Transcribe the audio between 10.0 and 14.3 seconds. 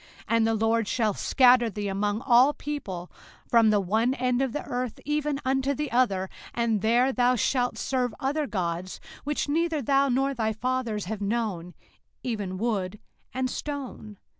nor thy fathers have known, even wood and stone.